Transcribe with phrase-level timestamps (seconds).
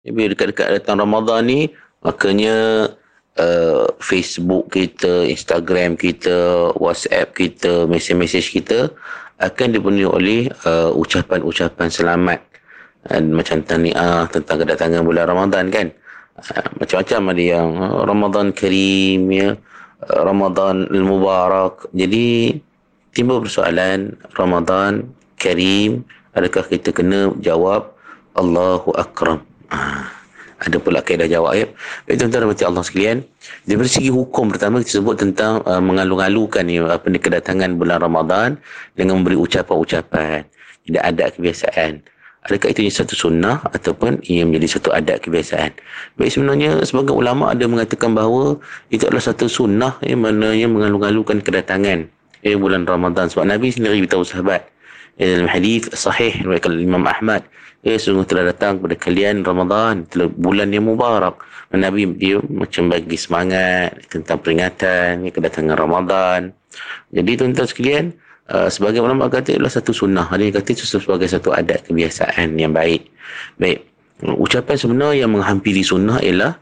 [0.00, 1.68] Bila dekat-dekat datang Ramadan ni,
[2.00, 2.88] makanya
[3.36, 8.88] uh, Facebook kita, Instagram kita, WhatsApp kita, mesej-mesej kita
[9.36, 12.40] akan dipenuhi oleh uh, ucapan-ucapan selamat.
[13.00, 15.92] Dan macam taniah tentang kedatangan bulan Ramadan kan.
[16.40, 19.52] Uh, macam-macam ada yang uh, Ramadan Karim ya.
[20.00, 21.92] Uh, Ramadan Al-Mubarak.
[21.92, 22.56] Jadi
[23.12, 27.92] timbul persoalan Ramadan Karim adakah kita kena jawab
[28.32, 29.49] Allahu Akram.
[29.70, 30.10] Ha,
[30.60, 31.66] ada pula kaedah jawab ya.
[32.04, 33.18] Baik tuan-tuan dan Allah sekalian.
[33.64, 38.60] Dari segi hukum pertama kita sebut tentang uh, mengalu-alukan ya, apa ni kedatangan bulan Ramadan
[38.98, 40.44] dengan memberi ucapan-ucapan.
[40.84, 42.04] Tidak ada kebiasaan.
[42.40, 45.76] Adakah itu satu sunnah ataupun ia menjadi satu adat kebiasaan.
[46.16, 48.56] Baik sebenarnya sebagai ulama ada mengatakan bahawa
[48.88, 52.08] itu adalah satu sunnah yang mananya mengalu-alukan kedatangan
[52.40, 53.28] ya, bulan Ramadan.
[53.28, 54.64] Sebab Nabi sendiri beritahu sahabat
[55.20, 57.44] dalam hadis sahih riwayat Imam Ahmad
[57.84, 61.40] ya sungguh telah datang kepada kalian Ramadan telah bulan yang mubarak.
[61.70, 66.50] Nabi dia macam bagi semangat tentang peringatan ya, kedatangan Ramadan.
[67.14, 68.04] Jadi tuan-tuan sekalian
[68.50, 70.26] uh, sebagai ulama kata adalah satu sunnah.
[70.26, 73.06] Ada yang kata itu sebagai satu adat kebiasaan yang baik.
[73.62, 73.86] Baik.
[74.20, 76.58] Ucapan sebenar yang menghampiri sunnah ialah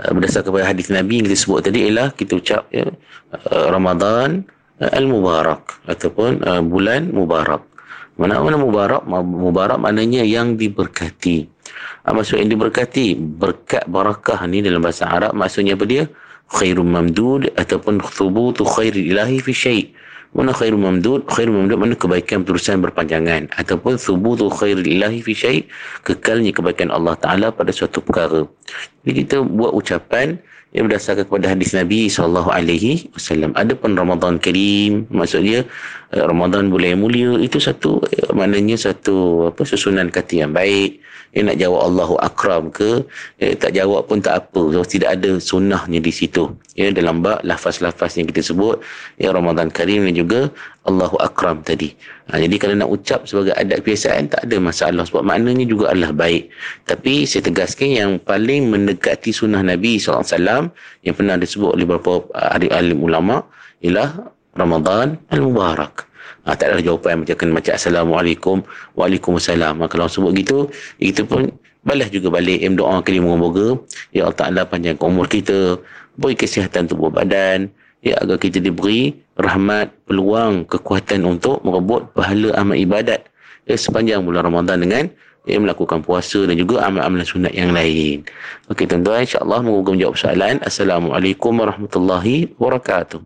[0.00, 2.88] uh, berdasarkan kepada hadis Nabi yang kita sebut tadi ialah kita ucap ya,
[3.36, 4.40] uh, Ramadan
[4.80, 7.75] al-mubarak ataupun uh, bulan mubarak
[8.16, 11.48] mana-mana mubarak, mubarak maknanya yang diberkati.
[12.06, 16.04] Ha, maksud yang diberkati, berkat barakah ni dalam bahasa Arab maksudnya apa dia?
[16.46, 19.84] Khairun mamdud ataupun thubutu khairi ilahi fi syai'
[20.36, 21.24] mana khairul mamdud?
[21.32, 23.48] Khairul mamdud mana kebaikan terusan berpanjangan.
[23.56, 25.58] Ataupun thubutu khairil ilahi fi syai
[26.04, 28.44] kekalnya kebaikan Allah taala pada suatu perkara.
[29.08, 30.36] Jadi kita buat ucapan
[30.76, 33.56] yang berdasarkan kepada hadis Nabi sallallahu alaihi wasallam.
[33.56, 35.64] Adapun Ramadan Karim maksudnya
[36.12, 41.00] eh, Ramadan bulan yang mulia itu satu eh, maknanya satu apa susunan kata yang baik.
[41.32, 43.08] Yang nak jawab Allahu akram ke?
[43.40, 44.60] Eh, tak jawab pun tak apa.
[44.72, 46.35] So, tidak ada sunnahnya di situ
[46.76, 48.76] ya dalam bab lafaz-lafaz yang kita sebut
[49.16, 50.40] ya Ramadan Karim dan juga
[50.86, 51.96] Allahu akram tadi.
[52.30, 56.12] Ha, jadi kalau nak ucap sebagai adat kebiasaan tak ada masalah sebab maknanya juga adalah
[56.12, 56.52] baik.
[56.84, 60.70] Tapi saya tegaskan yang paling mendekati sunnah Nabi SAW
[61.02, 63.42] yang pernah disebut oleh beberapa ahli alim ulama
[63.80, 66.06] ialah Ramadan al-Mubarak.
[66.46, 68.56] Ha, tak ada jawapan macam kena macam Assalamualaikum
[68.94, 69.82] Waalaikumsalam.
[69.82, 70.70] Ha, kalau sebut gitu
[71.02, 71.50] itu pun
[71.86, 73.78] balas juga balik yang doa kali moga
[74.10, 75.78] ya Allah Ta'ala panjang umur kita
[76.18, 77.70] beri kesihatan tubuh badan
[78.02, 83.30] ya agar kita diberi rahmat peluang kekuatan untuk merebut pahala amal ibadat
[83.70, 85.04] ya, sepanjang bulan Ramadan dengan
[85.46, 88.26] ya, melakukan puasa dan juga amal-amal sunat yang lain.
[88.66, 90.58] Okey tuan-tuan insya-Allah mengugung jawab soalan.
[90.66, 93.22] Assalamualaikum warahmatullahi wabarakatuh.